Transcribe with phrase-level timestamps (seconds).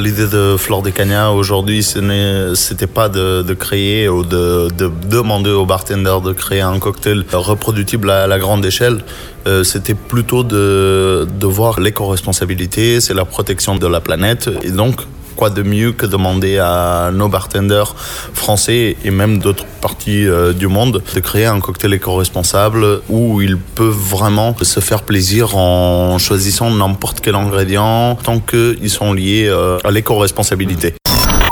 [0.00, 4.90] L'idée de Flore des Cagnas aujourd'hui, ce n'était pas de, de, créer ou de, de,
[5.06, 9.04] demander aux bartenders de créer un cocktail reproductible à la grande échelle.
[9.46, 14.48] Euh, c'était plutôt de, de voir l'éco-responsabilité, c'est la protection de la planète.
[14.62, 15.02] Et donc,
[15.50, 17.94] de mieux que demander à nos bartenders
[18.34, 23.58] français et même d'autres parties euh, du monde de créer un cocktail éco-responsable où ils
[23.58, 29.78] peuvent vraiment se faire plaisir en choisissant n'importe quel ingrédient tant qu'ils sont liés euh,
[29.84, 30.94] à l'éco-responsabilité.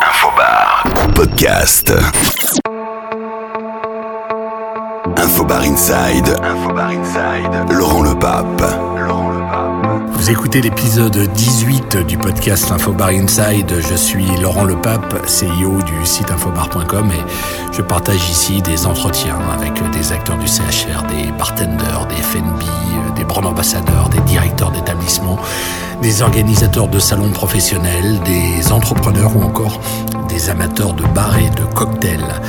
[0.08, 1.92] Infobar podcast.
[5.16, 6.36] Infobar Inside.
[6.42, 7.72] Infobar Inside.
[7.72, 8.79] Laurent Le Pape.
[10.30, 13.74] Écoutez l'épisode 18 du podcast Infobar Inside.
[13.80, 19.72] Je suis Laurent Lepape, CEO du site infobar.com et je partage ici des entretiens avec
[19.90, 22.62] des acteurs du CHR, des bartenders, des FNB,
[23.16, 25.38] des brand ambassadeurs, des directeurs d'établissements,
[26.00, 29.80] des organisateurs de salons professionnels, des entrepreneurs ou encore
[30.28, 32.40] des amateurs de bars et de cocktails.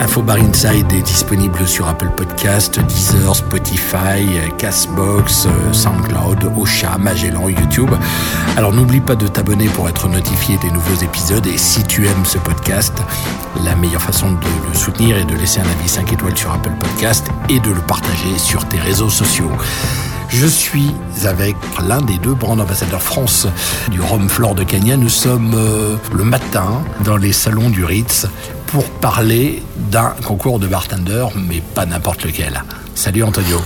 [0.00, 4.26] Infobar Inside est disponible sur Apple Podcast, Deezer, Spotify,
[4.58, 7.90] Castbox, SoundCloud, Ocha, Magellan, YouTube.
[8.56, 12.24] Alors n'oublie pas de t'abonner pour être notifié des nouveaux épisodes et si tu aimes
[12.24, 12.94] ce podcast,
[13.64, 16.74] la meilleure façon de le soutenir est de laisser un avis 5 étoiles sur Apple
[16.78, 19.50] Podcast et de le partager sur tes réseaux sociaux.
[20.28, 20.92] Je suis
[21.24, 23.46] avec l'un des deux brand ambassadeurs France
[23.90, 24.96] du Rhum Flore de Cagna.
[24.96, 28.26] Nous sommes euh, le matin dans les salons du Ritz
[28.66, 32.62] pour parler d'un concours de bartender, mais pas n'importe lequel.
[32.94, 33.58] Salut Antonio.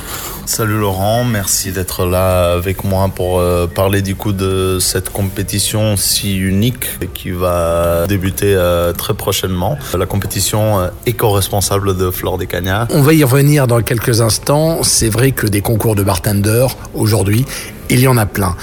[0.47, 5.97] Salut Laurent, merci d'être là avec moi pour euh, parler du coup de cette compétition
[5.97, 9.79] si unique qui va débuter euh, très prochainement.
[9.97, 12.89] La compétition euh, éco-responsable de Flore des Cagnats.
[12.91, 14.83] On va y revenir dans quelques instants.
[14.83, 17.45] C'est vrai que des concours de bartender aujourd'hui,
[17.89, 18.57] il y en a plein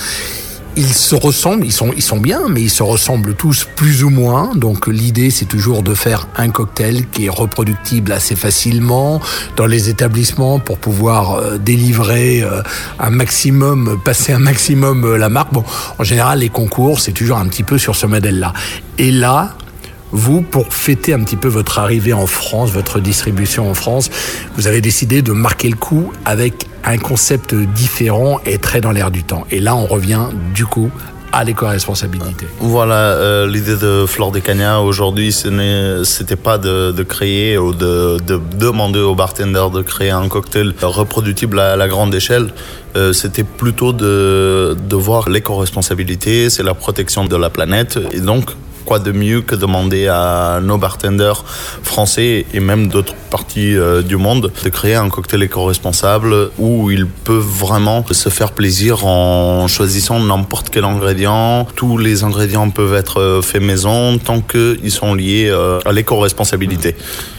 [0.78, 4.10] ils se ressemblent, ils sont, ils sont bien, mais ils se ressemblent tous plus ou
[4.10, 4.54] moins.
[4.56, 9.20] Donc l'idée, c'est toujours de faire un cocktail qui est reproductible assez facilement
[9.56, 12.62] dans les établissements pour pouvoir euh, délivrer euh,
[13.00, 15.52] un maximum, passer un maximum euh, la marque.
[15.52, 15.64] Bon,
[15.98, 18.54] en général, les concours, c'est toujours un petit peu sur ce modèle-là.
[19.00, 19.56] Et là,
[20.12, 24.10] vous, pour fêter un petit peu votre arrivée en France, votre distribution en France,
[24.56, 29.12] vous avez décidé de marquer le coup avec un concept différent et très dans l'air
[29.12, 29.46] du temps.
[29.52, 30.90] Et là, on revient du coup
[31.34, 32.48] à l'éco-responsabilité.
[32.60, 38.18] Voilà, euh, l'idée de Flore des Cagnats aujourd'hui, ce n'était pas de, créer ou de,
[38.56, 42.54] demander aux bartenders de créer un cocktail reproductible à la grande échelle.
[42.96, 48.00] Euh, c'était plutôt de, de voir l'éco-responsabilité, c'est la protection de la planète.
[48.14, 48.52] Et donc,
[48.88, 51.44] quoi de mieux que demander à nos bartenders
[51.84, 57.06] français et même d'autres parties euh, du monde de créer un cocktail éco-responsable où ils
[57.06, 61.68] peuvent vraiment se faire plaisir en choisissant n'importe quel ingrédient.
[61.76, 66.96] Tous les ingrédients peuvent être euh, faits maison tant qu'ils sont liés euh, à l'éco-responsabilité.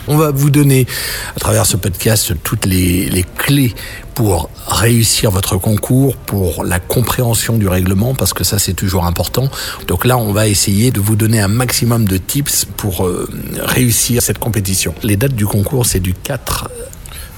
[0.07, 0.87] On va vous donner
[1.35, 3.75] à travers ce podcast toutes les, les clés
[4.19, 9.49] pour réussir votre concours, pour la compréhension du règlement, parce que ça c'est toujours important.
[9.87, 13.31] Donc là, on va essayer de vous donner un maximum de tips pour euh,
[13.61, 14.93] réussir cette compétition.
[15.05, 16.69] Les dates du concours, c'est du 4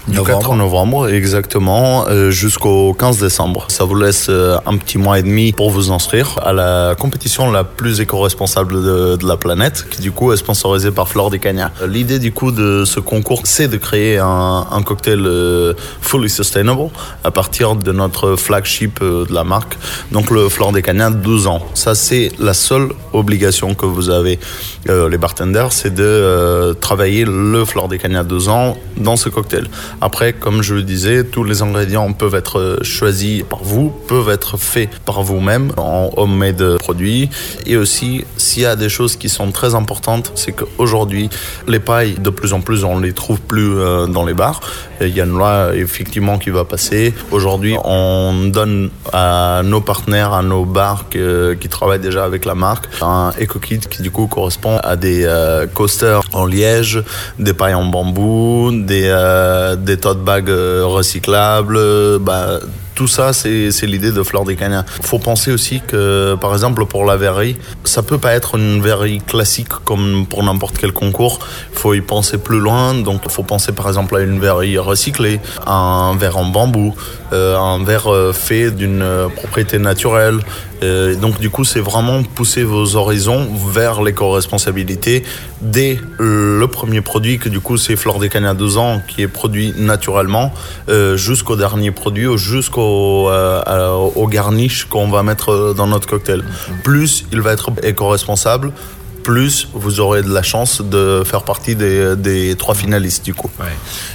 [0.09, 3.67] du 4 novembre, exactement, euh, jusqu'au 15 décembre.
[3.69, 7.51] Ça vous laisse euh, un petit mois et demi pour vous inscrire à la compétition
[7.51, 11.71] la plus éco-responsable de, la planète, qui du coup est sponsorisée par Flore des Cagnats.
[11.87, 16.89] L'idée du coup de ce concours, c'est de créer un, cocktail euh, fully sustainable
[17.25, 19.77] à partir de notre flagship de la marque,
[20.13, 21.61] donc le Flore des Cagnats 12 ans.
[21.75, 24.39] Ça, c'est la seule obligation que vous avez,
[24.87, 29.69] les bartenders, c'est de travailler le Flore des Cagnats 12 ans dans ce cocktail.
[30.01, 34.57] Après, comme je le disais, tous les ingrédients peuvent être choisis par vous, peuvent être
[34.57, 37.29] faits par vous-même en homemade produits.
[37.67, 41.31] Et aussi, s'il y a des choses qui sont très importantes, c'est qu'aujourd'hui,
[41.67, 44.61] les pailles, de plus en plus, on les trouve plus euh, dans les bars.
[45.01, 47.15] Il y a une loi effectivement qui va passer.
[47.31, 52.87] Aujourd'hui, on donne à nos partenaires, à nos bars qui travaillent déjà avec la marque,
[53.03, 57.03] un eco-kit qui du coup correspond à des euh, coasters en liège,
[57.39, 62.61] des pailles en bambou, des, euh, des tote bags euh, recyclables, bah,
[63.01, 64.85] tout ça, c'est l'idée de Fleur des Cagnas.
[64.99, 68.83] Il faut penser aussi que, par exemple, pour la verrerie, ça peut pas être une
[68.83, 71.39] verrerie classique comme pour n'importe quel concours.
[71.73, 72.93] Il faut y penser plus loin.
[72.93, 76.95] Donc, il faut penser, par exemple, à une verrerie recyclée, un verre en bambou,
[77.33, 79.03] euh, un verre euh, fait d'une
[79.35, 80.41] propriété naturelle,
[80.83, 85.25] Euh, donc du coup, c'est vraiment pousser vos horizons vers l'éco-responsabilité
[85.61, 89.23] dès le premier produit, que du coup c'est Flore des Cagnes à 12 ans, qui
[89.23, 90.53] est produit naturellement,
[90.89, 96.43] euh, jusqu'au dernier produit, jusqu'au euh, au garnish qu'on va mettre dans notre cocktail.
[96.83, 98.73] Plus il va être éco-responsable,
[99.23, 103.51] plus vous aurez de la chance de faire partie des, trois finalistes du coup.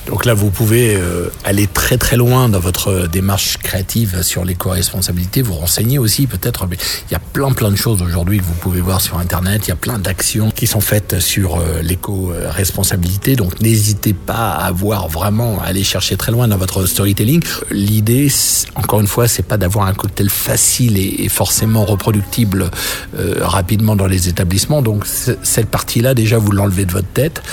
[0.08, 5.42] Donc là, vous pouvez euh, aller très très loin dans votre démarche créative sur l'éco-responsabilité,
[5.42, 6.78] vous renseigner aussi peut-être, mais
[7.10, 9.70] il y a plein plein de choses aujourd'hui que vous pouvez voir sur Internet, il
[9.70, 15.08] y a plein d'actions qui sont faites sur euh, l'éco-responsabilité, donc n'hésitez pas à voir
[15.08, 17.42] vraiment, à aller chercher très loin dans votre storytelling.
[17.72, 18.32] L'idée,
[18.76, 22.70] encore une fois, c'est pas d'avoir un cocktail facile et, forcément reproductible
[23.18, 27.44] euh, rapidement dans les établissements, donc donc cette partie-là, déjà, vous l'enlevez de votre tête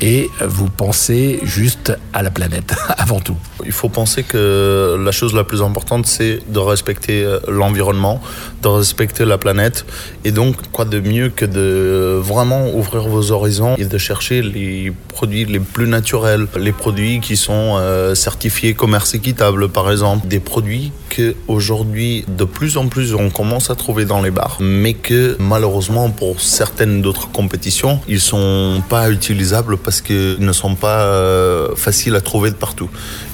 [0.00, 3.36] et vous pensez juste à la planète avant tout.
[3.64, 8.20] Il faut penser que la chose la plus importante, c'est de respecter euh, l'environnement,
[8.62, 9.86] de respecter la planète.
[10.24, 14.92] Et donc, quoi de mieux que de vraiment ouvrir vos horizons et de chercher les
[15.08, 20.26] produits les plus naturels, les produits qui sont euh, certifiés commerce équitable, par exemple.
[20.28, 24.58] Des produits que aujourd'hui, de plus en plus, on commence à trouver dans les bars,
[24.60, 30.74] mais que malheureusement, pour certaines d'autres compétitions, ils sont pas utilisables parce qu'ils ne sont
[30.74, 32.90] pas euh, faciles à trouver de partout.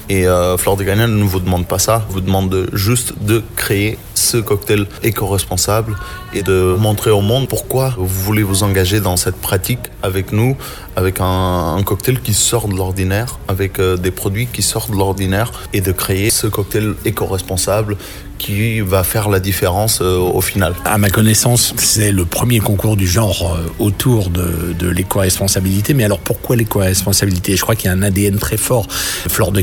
[0.08, 3.98] Et euh, Flore de Gagnant ne vous demande pas ça, vous demande juste de créer
[4.14, 5.96] ce cocktail éco-responsable
[6.34, 10.56] et de montrer au monde pourquoi vous voulez vous engager dans cette pratique avec nous,
[10.96, 15.52] avec un, cocktail qui sort de l'ordinaire, avec euh, des produits qui sortent de l'ordinaire
[15.72, 17.96] et de créer ce cocktail éco-responsable
[18.42, 20.74] qui va faire la différence euh, au final.
[20.84, 25.94] À ma connaissance, c'est le premier concours du genre euh, autour de, l'éco-responsabilité.
[25.94, 27.56] Mais alors pourquoi l'éco-responsabilité?
[27.56, 29.60] Je crois qu'il y a un ADN très fort, Flore de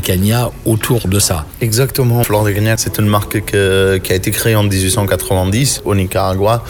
[0.64, 1.46] Autour de ça.
[1.60, 2.22] Exactement.
[2.22, 6.62] Flore de Cagna, c'est une marque qui a été créée en 1890 au Nicaragua.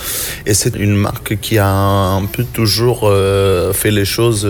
[0.47, 4.49] Et c'est une marque qui a un peu toujours euh, fait les choses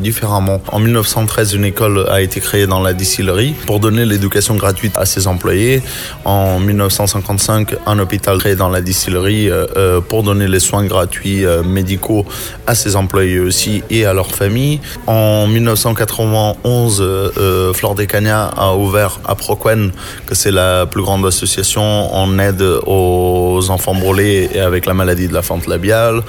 [0.00, 0.60] différemment.
[0.68, 5.06] En 1913, une école a été créée dans la distillerie pour donner l'éducation gratuite à
[5.06, 5.82] ses employés.
[6.24, 11.44] En 1955, un hôpital créé dans la distillerie euh, euh, pour donner les soins gratuits
[11.44, 12.24] euh, médicaux
[12.66, 14.80] à ses employés aussi et à leurs familles.
[15.06, 17.04] En 1991,
[17.74, 18.06] Flore des
[18.56, 19.92] A ouvert à Proquen,
[20.26, 25.28] que c'est la plus grande association en aide aux enfants brûlés et avec la maladie
[25.28, 26.22] de la fente labiale.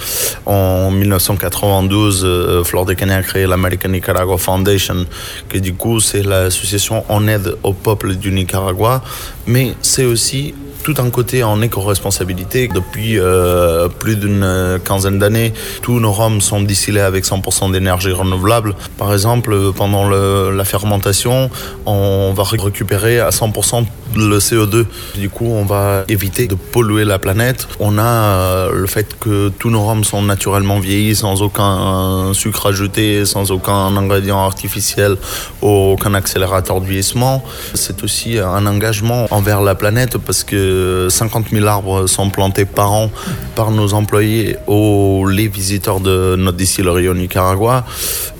[0.45, 5.05] En 1992, Flore des Cagna a créé l'American Nicaragua Foundation,
[5.49, 9.01] qui du coup c'est l'association en aide au peuple du Nicaragua,
[9.47, 12.67] mais c'est aussi tout un côté en éco-responsabilité.
[12.67, 18.75] Depuis euh, plus d'une quinzaine d'années, tous nos rhums sont distillés avec 100% d'énergie renouvelable.
[18.97, 21.49] Par exemple, pendant la fermentation,
[21.85, 23.85] on va récupérer à 100%
[24.15, 24.85] le CO2.
[25.17, 27.67] Du coup, on va éviter de polluer la planète.
[27.79, 32.67] On a euh, le fait que tous nos rhums sont naturellement vieillis sans aucun sucre
[32.67, 35.17] ajouté, sans aucun ingrédient artificiel,
[35.61, 37.43] aucun accélérateur de vieillissement.
[37.73, 40.70] C'est aussi un engagement envers la planète parce que
[41.09, 43.09] 50 000 arbres sont plantés par an
[43.55, 47.85] par nos employés ou les visiteurs de notre distillerie au Nicaragua.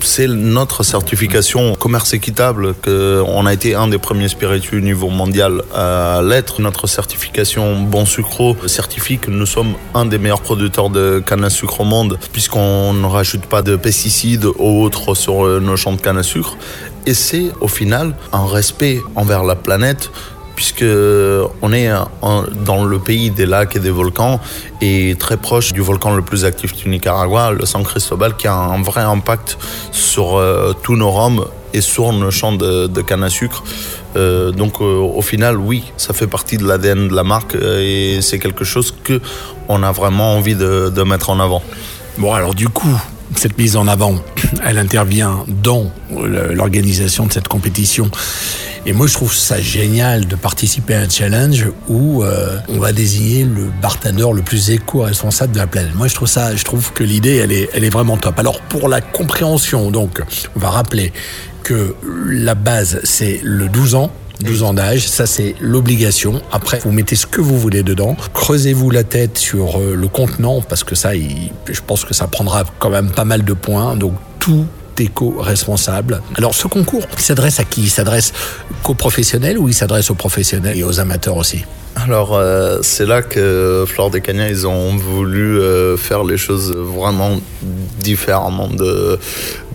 [0.01, 5.61] C'est notre certification commerce équitable qu'on a été un des premiers spiritueux au niveau mondial
[5.75, 6.61] à l'être.
[6.61, 11.49] Notre certification Bon Sucro certifie que nous sommes un des meilleurs producteurs de canne à
[11.49, 16.01] sucre au monde, puisqu'on ne rajoute pas de pesticides ou autres sur nos champs de
[16.01, 16.57] canne à sucre.
[17.05, 20.11] Et c'est au final un respect envers la planète
[20.55, 20.85] puisque
[21.61, 21.89] on est
[22.65, 24.39] dans le pays des lacs et des volcans
[24.81, 28.55] et très proche du volcan le plus actif du Nicaragua, le San Cristobal, qui a
[28.55, 29.57] un vrai impact
[29.91, 33.63] sur euh, tous nos rhums et sur nos champs de, canne à sucre.
[34.17, 38.19] Euh, donc euh, au final, oui, ça fait partie de l'ADN de la marque et
[38.21, 39.21] c'est quelque chose que
[39.69, 41.63] on a vraiment envie de mettre en avant.
[42.17, 42.93] Bon, alors du coup,
[43.35, 44.15] cette mise en avant,
[44.65, 48.09] elle intervient dans l'organisation de cette compétition.
[48.85, 52.93] Et moi, je trouve ça génial de participer à un challenge où euh, on va
[52.93, 55.93] désigner le bartender le plus éco-responsable de la planète.
[55.93, 58.39] Moi, je trouve ça, je trouve que l'idée, elle est, elle est vraiment top.
[58.39, 60.21] Alors, pour la compréhension, donc,
[60.55, 61.13] on va rappeler
[61.61, 61.95] que
[62.27, 64.11] la base, c'est le 12 ans.
[64.41, 66.41] 12 ans d'âge, ça c'est l'obligation.
[66.51, 68.17] Après, vous mettez ce que vous voulez dedans.
[68.33, 72.63] Creusez-vous la tête sur euh, le contenant parce que ça, je pense que ça prendra
[72.79, 73.95] quand même pas mal de points.
[73.95, 74.65] Donc tout
[74.99, 76.21] éco-responsable.
[76.35, 77.81] Alors ce concours, il s'adresse à qui?
[77.83, 78.33] Il s'adresse
[78.83, 81.63] qu'aux professionnels ou il s'adresse aux professionnels et aux amateurs aussi?
[81.95, 86.73] Alors euh, c'est là que Flore des Cagnas ils ont voulu euh, faire les choses
[86.73, 87.39] vraiment
[87.99, 89.19] différemment de,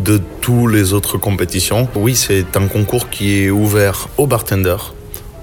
[0.01, 1.89] de tous les autres compétitions.
[1.95, 4.95] Oui, c'est un concours qui est ouvert aux bartenders,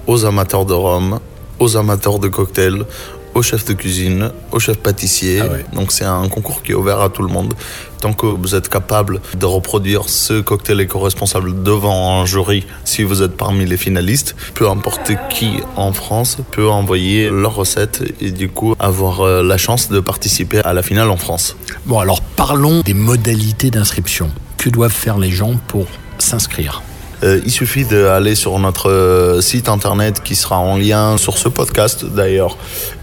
[0.06, 1.20] aux amateurs de rhum,
[1.60, 2.84] aux amateurs de cocktails,
[3.34, 5.40] aux chefs de cuisine, aux chefs pâtissiers.
[5.40, 5.64] Ah ouais.
[5.72, 7.54] Donc c'est un concours qui est ouvert à tout le monde.
[8.00, 13.22] Tant que vous êtes capable de reproduire ce cocktail éco-responsable devant un jury, si vous
[13.22, 18.48] êtes parmi les finalistes, peu importe qui en France peut envoyer leur recette et du
[18.48, 21.56] coup avoir euh, la chance de participer à la finale en France.
[21.86, 24.30] Bon, alors parlons des modalités d'inscription.
[24.58, 25.86] Que doivent faire les gens pour
[26.18, 26.82] s'inscrire?
[27.24, 31.48] Euh, il suffit d'aller sur notre euh, site internet qui sera en lien sur ce
[31.48, 32.58] podcast d'ailleurs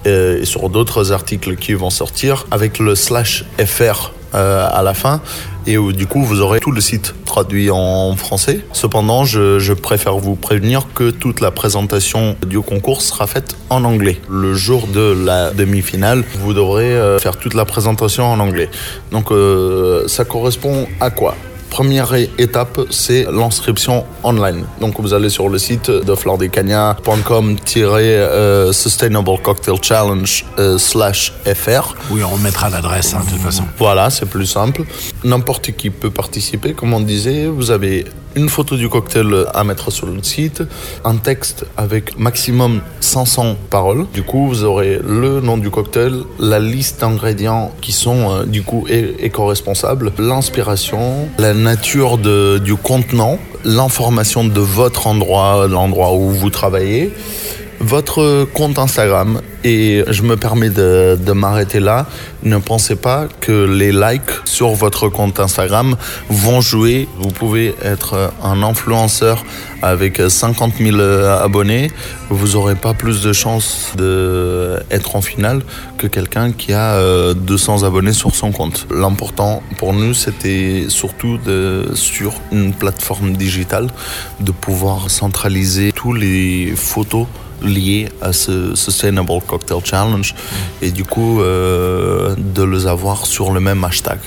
[0.05, 5.19] euh, et sur d'autres articles qui vont sortir avec le slash fr à la fin
[5.67, 8.61] et où du coup vous aurez tout le site traduit en français.
[8.71, 14.21] Cependant, je, préfère vous prévenir que toute la présentation du concours sera faite en anglais.
[14.29, 18.69] Le jour de la demi-finale, vous devrez faire toute la présentation en anglais.
[19.11, 19.33] Donc
[20.07, 21.35] ça correspond à quoi?
[21.71, 24.65] Première étape, c'est l'inscription online.
[24.81, 28.71] Donc vous allez sur le site de flordecagna.com euh,
[29.41, 31.95] Cocktail Challenge euh, slash FR.
[32.11, 33.63] Oui, on mettra l'adresse hein, de toute façon.
[33.77, 34.83] Voilà, c'est plus simple.
[35.23, 37.47] N'importe qui peut participer, comme on disait.
[37.47, 38.03] Vous avez
[38.35, 40.63] une photo du cocktail à mettre sur le site,
[41.03, 44.05] un texte avec maximum 500 paroles.
[44.13, 48.63] Du coup, vous aurez le nom du cocktail, la liste d'ingrédients qui sont euh, du
[48.63, 57.11] coup éco-responsables, l'inspiration, la nature du contenant, l'information de votre endroit, l'endroit où vous travaillez
[57.81, 62.07] votre compte Instagram et je me permets de, m'arrêter là.
[62.43, 65.95] Ne pensez pas que les likes sur votre compte Instagram
[66.29, 67.07] vont jouer.
[67.17, 69.43] Vous pouvez être un influenceur
[69.81, 71.91] avec 50 000 abonnés.
[72.29, 75.61] Vous n'aurez pas plus de chances d'être en finale
[75.97, 78.87] que quelqu'un qui a euh, 200 abonnés sur son compte.
[78.93, 83.87] L'important pour nous, c'était surtout de, sur une plateforme digitale
[84.39, 87.27] de pouvoir centraliser tous les photos
[87.61, 90.35] liés à ce Sustainable Cocktail Challenge
[90.81, 94.19] et du coup euh, de les avoir sur le même hashtag.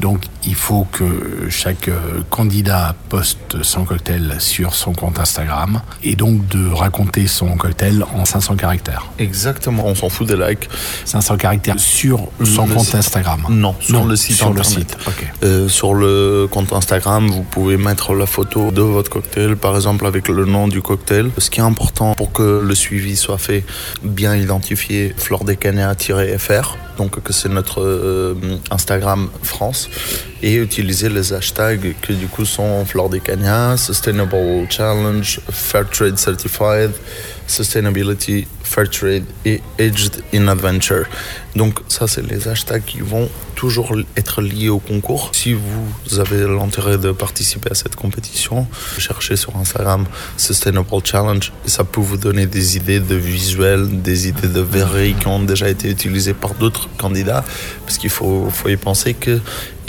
[0.00, 6.16] Donc il faut que chaque euh, candidat poste son cocktail sur son compte Instagram et
[6.16, 9.06] donc de raconter son cocktail en 500 caractères.
[9.18, 10.68] Exactement, on s'en fout des likes.
[11.04, 12.94] 500 caractères sur son Le compte site.
[12.94, 13.46] Instagram.
[13.50, 14.96] Non, sur le site sur le site.
[15.42, 20.06] Euh, sur le compte Instagram, vous pouvez mettre la photo de votre cocktail, par exemple
[20.06, 21.30] avec le nom du cocktail.
[21.36, 23.64] Ce qui est important pour que le suivi soit fait,
[24.02, 28.34] bien identifier flordecania-fr, donc que c'est notre euh,
[28.70, 29.88] Instagram France,
[30.42, 36.92] et utiliser les hashtags que du coup sont Flordecania, Sustainable Challenge, Fairtrade Certified,
[37.46, 41.06] Sustainability, Fairtrade et Aged in Adventure.
[41.56, 45.30] Donc ça, c'est les hashtags qui vont toujours être liés au concours.
[45.32, 51.68] Si vous avez l'intérêt de participer à cette compétition, cherchez sur Instagram Sustainable Challenge et
[51.68, 55.68] ça peut vous donner des idées de visuels, des idées de verreries qui ont déjà
[55.68, 57.44] été utilisées par d'autres candidats.
[57.84, 59.40] Parce qu'il faut, faut y penser que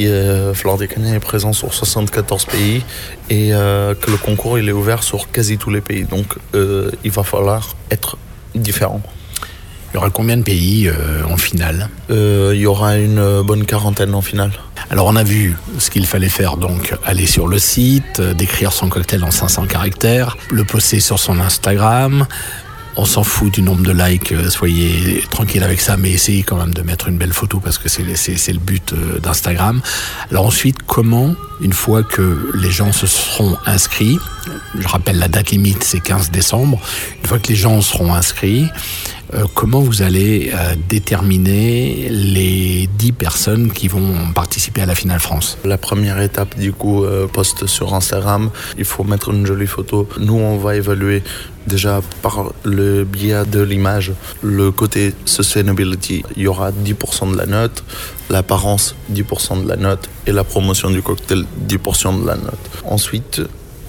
[0.02, 2.84] euh, Flore est présent sur 74 pays
[3.30, 6.06] et euh, que le concours il est ouvert sur quasi tous les pays.
[6.06, 8.18] Donc euh, il va falloir être
[8.56, 9.02] différent.
[9.92, 13.66] Il y aura combien de pays euh, en finale Euh, il y aura une bonne
[13.66, 14.52] quarantaine en finale.
[14.90, 18.72] Alors on a vu ce qu'il fallait faire, donc aller sur le site, euh, décrire
[18.72, 22.26] son cocktail en 500 caractères, le poster sur son Instagram.
[22.98, 26.58] On s'en fout du nombre de likes, euh, soyez tranquille avec ça, mais essayez quand
[26.58, 29.82] même de mettre une belle photo parce que c'est le but euh, d'Instagram.
[30.30, 34.20] Alors ensuite, comment, une fois que les gens se seront inscrits,
[34.78, 36.80] je rappelle la date limite c'est 15 décembre,
[37.22, 38.68] une fois que les gens seront inscrits,
[39.34, 45.20] euh, comment vous allez euh, déterminer les 10 personnes qui vont participer à la finale
[45.20, 45.58] France?
[45.64, 50.08] La première étape, du coup, euh, post sur Instagram, il faut mettre une jolie photo.
[50.20, 51.24] Nous, on va évaluer
[51.68, 56.24] déjà par le biais de l'image le côté sustainability.
[56.36, 57.84] Il y aura 10% de la note,
[58.30, 62.60] l'apparence 10% de la note et la promotion du cocktail 10% de la note.
[62.84, 63.42] Ensuite,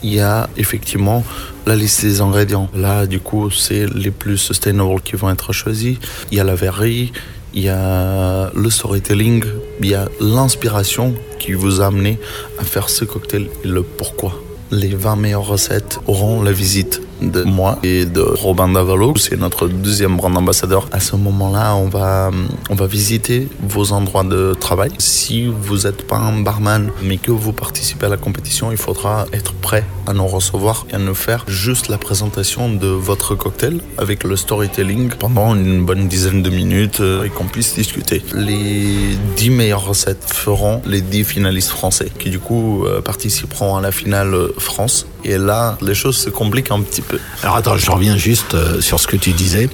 [0.03, 1.25] il y a effectivement
[1.67, 2.69] la liste des ingrédients.
[2.75, 5.99] Là, du coup, c'est les plus sustainable qui vont être choisis.
[6.31, 7.13] Il y a la verrerie,
[7.55, 9.45] il y a le storytelling,
[9.81, 12.19] il y a l'inspiration qui vous a amené
[12.59, 14.41] à faire ce cocktail et le pourquoi.
[14.71, 19.15] Les 20 meilleures recettes auront la visite de moi et de Robin Davalo.
[19.17, 20.89] C'est notre deuxième brand ambassadeur.
[20.93, 22.31] À ce moment-là, on va,
[22.71, 24.91] on va visiter vos endroits de travail.
[24.99, 29.27] Si vous n'êtes pas un barman, mais que vous participez à la compétition, il faudra
[29.33, 33.81] être prêt à nous recevoir et à nous faire juste la présentation de votre cocktail
[33.99, 38.23] avec le storytelling pendant une bonne dizaine de minutes euh, et qu'on puisse discuter.
[38.35, 43.81] Les 10 meilleures recettes feront les 10 finalistes français qui du coup euh, participeront à
[43.81, 47.12] la finale France Et là, les choses se compliquent un petit peu.
[47.43, 49.69] Alors attends, je reviens juste euh, sur ce que tu disais.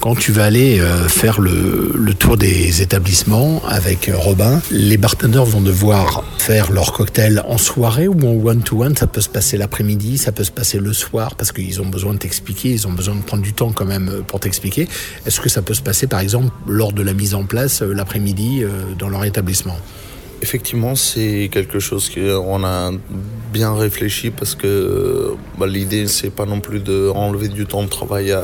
[0.00, 5.44] Quand tu vas aller euh, faire le, tour des établissements avec euh, Robin, les bartenders
[5.44, 8.92] vont devoir faire leur cocktail en soirée ou en one-to-one?
[8.92, 8.98] -one.
[8.98, 12.14] Ça peut se passer l'après-midi, ça peut se passer le soir parce qu'ils ont besoin
[12.14, 14.88] de t'expliquer, ils ont besoin de prendre du temps quand même pour t'expliquer.
[15.26, 18.64] Est-ce que ça peut se passer par exemple lors de la mise en place l'après-midi
[18.98, 19.78] dans leur établissement?
[20.42, 22.90] Effectivement, c'est quelque chose qu'on a
[23.52, 28.36] bien réfléchi parce que bah, l'idée, c'est pas non plus d'enlever du temps de travail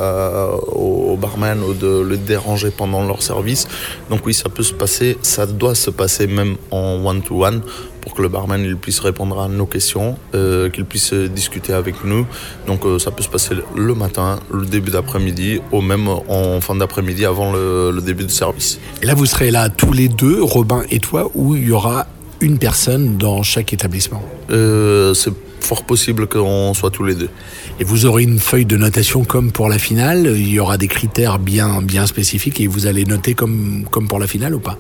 [0.73, 3.69] aux barman ou de le déranger pendant leur service.
[4.09, 7.61] Donc oui, ça peut se passer, ça doit se passer même en one-to-one
[8.03, 12.05] pour que le barman il puisse répondre à nos questions, euh, qu'il puisse discuter avec
[12.05, 12.27] nous.
[12.67, 16.75] Donc euh, ça peut se passer le matin, le début d'après-midi, ou même en fin
[16.75, 18.79] d'après-midi avant le, le, début du service.
[19.03, 22.07] Et là, vous serez là tous les deux, Robin et toi, où il y aura
[22.43, 24.23] une personne dans chaque établissement?
[24.51, 27.31] Euh, C'est fort possible qu'on soit tous les deux.
[27.79, 30.27] Et vous aurez une feuille de notation comme pour la finale?
[30.37, 34.19] Il y aura des critères bien, bien spécifiques et vous allez noter comme, comme pour
[34.19, 34.77] la finale ou pas?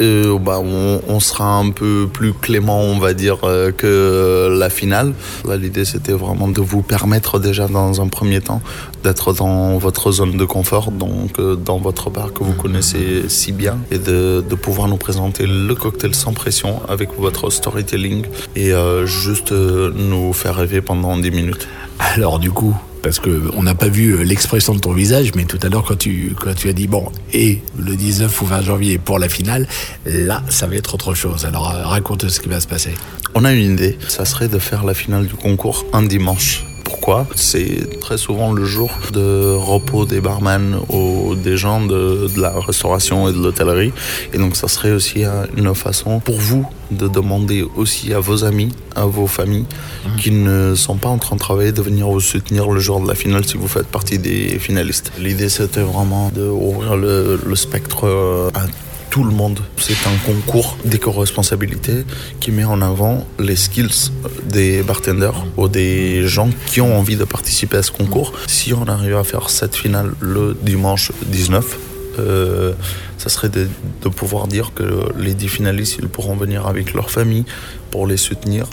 [0.00, 5.14] Euh, bah, on, sera un peu plus clément, on va dire, euh, que la finale.
[5.48, 8.60] L'idée, c'était vraiment de vous permettre déjà, dans un premier temps,
[9.04, 13.52] d'être dans votre zone de confort, donc euh, dans votre bar que vous connaissez si
[13.52, 18.24] bien, et de, de, pouvoir nous présenter le cocktail sans pression avec votre storytelling
[18.56, 18.72] et
[19.04, 21.68] juste nous faire rêver pendant 10 minutes.
[21.98, 25.68] Alors, du coup, parce qu'on n'a pas vu l'expression de ton visage, mais tout à
[25.68, 29.18] l'heure quand tu, quand tu as dit bon, et le 19 ou 20 janvier pour
[29.18, 29.66] la finale,
[30.06, 31.44] là, ça va être autre chose.
[31.44, 32.94] Alors raconte ce qui va se passer.
[33.34, 36.64] On a une idée, ça serait de faire la finale du concours un dimanche.
[36.84, 42.40] Pourquoi C'est très souvent le jour de repos des barman ou des gens de, de
[42.40, 43.92] la restauration et de l'hôtellerie.
[44.32, 45.24] Et donc ça serait aussi
[45.56, 50.16] une façon pour vous de demander aussi à vos amis, à vos familles mmh.
[50.16, 53.08] qui ne sont pas en train de travailler, de venir vous soutenir le jour de
[53.08, 55.12] la finale si vous faites partie des finalistes.
[55.18, 58.66] L'idée c'était vraiment d'ouvrir le, le spectre à
[59.12, 59.60] tout le monde.
[59.76, 62.06] C'est un concours d'éco-responsabilité
[62.40, 64.10] qui met en avant les skills
[64.44, 68.32] des bartenders ou des gens qui ont envie de participer à ce concours.
[68.46, 71.78] Si on arrive à faire cette finale le dimanche 19,
[72.20, 72.72] euh,
[73.18, 73.68] ça serait de,
[74.08, 77.44] pouvoir dire que les 10 finalistes, ils pourront venir avec leur famille
[77.90, 78.64] pour les soutenir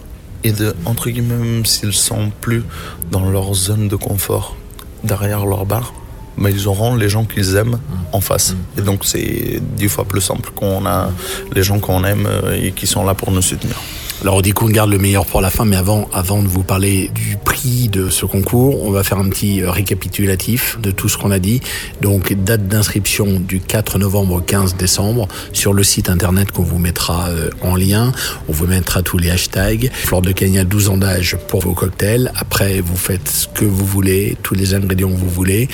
[0.45, 2.63] et de, entre guillemets, même s'ils sont plus
[3.11, 4.55] dans leur zone de confort
[5.03, 5.93] derrière leur bar,
[6.39, 7.79] mais ils auront les gens qu'ils aiment
[8.11, 8.55] en face.
[8.77, 11.09] Et donc c'est dix fois plus simple qu'on a
[11.53, 13.75] les gens qu'on aime et qui sont là pour nous soutenir.
[14.21, 16.63] Alors on dit qu'on garde le meilleur pour la fin, mais avant, avant de vous
[16.63, 21.17] parler du prix de ce concours, on va faire un petit récapitulatif de tout ce
[21.17, 21.61] qu'on a dit.
[22.01, 26.79] Donc date d'inscription du 4 novembre au 15 décembre sur le site internet qu'on vous
[26.79, 27.29] mettra
[27.61, 28.11] en lien.
[28.49, 29.89] On vous mettra tous les hashtags.
[29.93, 32.33] Flore de Cagna 12 ans d'âge pour vos cocktails.
[32.35, 35.69] Après, vous faites ce que vous voulez, tous les ingrédients que vous voulez.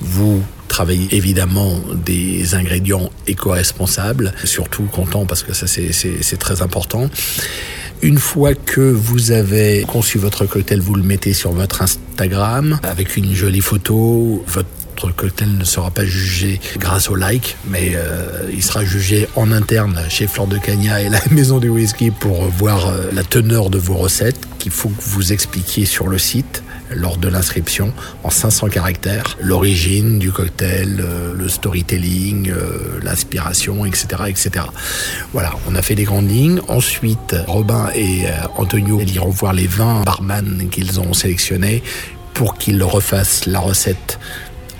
[0.00, 7.08] Vous travailler évidemment des ingrédients éco-responsables, surtout content parce que ça c'est très important.
[8.00, 13.16] Une fois que vous avez conçu votre cocktail, vous le mettez sur votre Instagram avec
[13.16, 14.44] une jolie photo.
[14.46, 19.50] Votre cocktail ne sera pas jugé grâce au like, mais euh, il sera jugé en
[19.50, 23.68] interne chez Flore de Cagna et la Maison du Whisky pour voir euh, la teneur
[23.68, 26.62] de vos recettes qu'il faut que vous expliquiez sur le site
[26.94, 27.92] lors de l'inscription
[28.24, 34.66] en 500 caractères, l'origine du cocktail, euh, le storytelling, euh, l'inspiration, etc., etc.
[35.32, 36.60] Voilà, on a fait des grandes lignes.
[36.68, 41.82] Ensuite, Robin et euh, Antonio iront voir les 20 barman qu'ils ont sélectionnés
[42.34, 44.18] pour qu'ils refassent la recette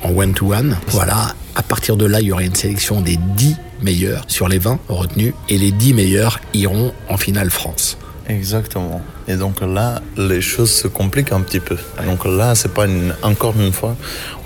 [0.03, 0.77] en one-to-one.
[0.89, 4.59] Voilà, à partir de là, il y aura une sélection des 10 meilleurs sur les
[4.59, 7.99] 20 retenus et les 10 meilleurs iront en finale France.
[8.29, 9.03] Exactement.
[9.29, 11.77] Et donc là, les choses se compliquent un petit peu.
[12.07, 13.95] Donc là, c'est pas une, encore une fois,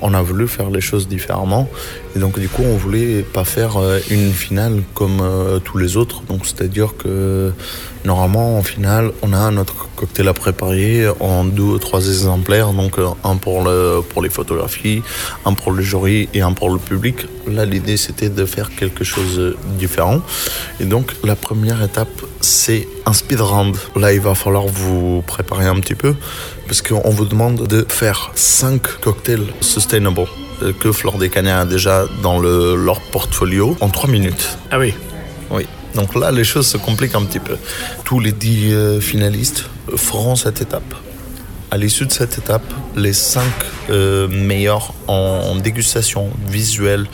[0.02, 1.68] on a voulu faire les choses différemment.
[2.16, 3.78] Et donc du coup, on voulait pas faire
[4.10, 6.22] une finale comme euh, tous les autres.
[6.28, 7.52] Donc c'est-à-dire que
[8.04, 12.72] normalement, en finale, on a notre cocktail à préparer en deux ou trois exemplaires.
[12.72, 15.02] Donc un pour le pour les photographies,
[15.46, 17.26] un pour le jury et un pour le public.
[17.46, 20.20] Là, l'idée c'était de faire quelque chose de différent.
[20.80, 23.76] Et donc la première étape, c'est un speed round.
[23.96, 26.14] Là, il va falloir vous préparer un petit peu
[26.66, 30.26] parce qu'on vous demande de faire 5 cocktails sustainable
[30.80, 34.58] que Flore des Cagnas a déjà dans le, leur portfolio en 3 minutes.
[34.70, 34.94] Ah oui
[35.50, 35.66] Oui.
[35.94, 37.56] Donc là, les choses se compliquent un petit peu.
[38.04, 40.94] Tous les 10 euh, finalistes feront cette étape.
[41.70, 42.64] À l'issue de cette étape,
[42.96, 43.42] les 5
[43.88, 47.06] euh, meilleurs en dégustation visuelle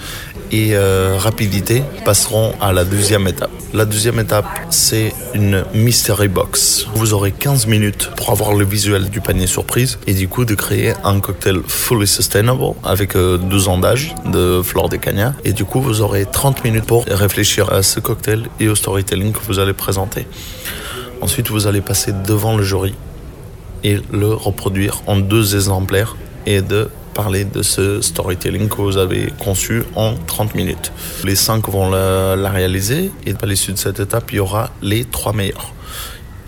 [0.52, 3.50] et euh, rapidité passeront à la deuxième étape.
[3.74, 6.86] La deuxième étape, c'est une mystery box.
[6.94, 10.54] Vous aurez 15 minutes pour avoir le visuel du panier surprise et du coup de
[10.54, 15.34] créer un cocktail fully sustainable avec euh, deux ans d'âge de Flore de Cagna.
[15.44, 19.32] Et du coup, vous aurez 30 minutes pour réfléchir à ce cocktail et au storytelling
[19.32, 20.26] que vous allez présenter.
[21.20, 22.94] Ensuite, vous allez passer devant le jury
[23.84, 29.32] et le reproduire en deux exemplaires et de parler de ce storytelling que vous avez
[29.40, 30.92] conçu en 30 minutes.
[31.24, 35.04] Les cinq vont la, réaliser et à l'issue de cette étape, il y aura les
[35.04, 35.72] trois meilleurs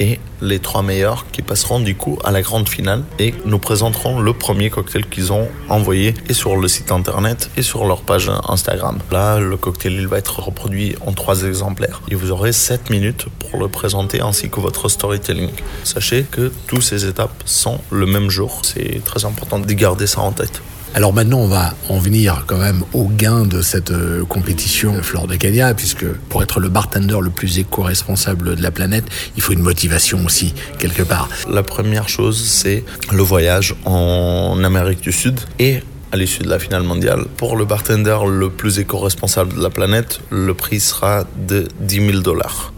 [0.01, 4.21] et les trois meilleurs qui passeront du coup à la grande finale et nous présenterons
[4.21, 8.31] le premier cocktail qu'ils ont envoyé et sur le site internet et sur leur page
[8.49, 8.99] Instagram.
[9.13, 13.27] Là, le cocktail il va être reproduit en trois exemplaires et vous aurez 7 minutes
[13.39, 15.51] pour le présenter ainsi que votre storytelling.
[15.85, 18.63] Sachez que toutes ces étapes sont le même jour.
[18.65, 20.63] C'est très important de garder ça en tête.
[20.93, 25.29] Alors maintenant, on va en venir quand même au gain de cette euh, compétition Flore
[25.29, 25.37] de
[25.75, 29.05] puisque pour être le bartender le plus éco-responsable de la planète,
[29.37, 31.29] il faut une motivation aussi, quelque part.
[31.49, 36.59] La première chose, c'est le voyage en Amérique du Sud et à l'issue de la
[36.59, 37.25] finale mondiale.
[37.37, 42.19] Pour le bartender le plus éco-responsable de la planète, le prix sera de 10 000
[42.19, 42.73] dollars.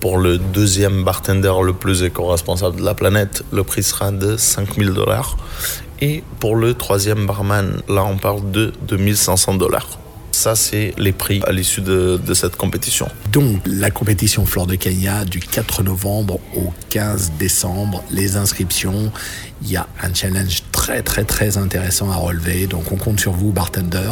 [0.00, 4.76] Pour le deuxième bartender le plus éco-responsable de la planète, le prix sera de 5
[4.76, 5.36] 000 dollars.
[6.02, 10.00] Et pour le troisième barman, là on parle de 2500 dollars.
[10.32, 13.06] Ça, c'est les prix à l'issue de, de, cette compétition.
[13.30, 19.12] Donc, la compétition Flore de Cagna du 4 novembre au 15 décembre, les inscriptions,
[19.62, 22.66] il y a un challenge très très très intéressant à relever.
[22.66, 24.10] Donc, on compte sur vous, bartender.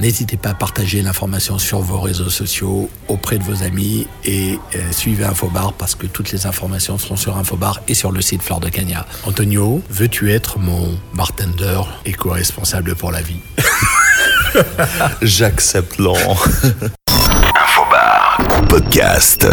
[0.00, 4.90] N'hésitez pas à partager l'information sur vos réseaux sociaux auprès de vos amis et euh,
[4.90, 8.58] suivez Infobar parce que toutes les informations seront sur Infobar et sur le site Flore
[8.58, 9.06] de Cagna.
[9.26, 13.40] Antonio, veux-tu être mon bartender éco-responsable pour la vie?
[15.22, 16.36] J'accepte Laurent.
[17.06, 19.46] Infobar podcast.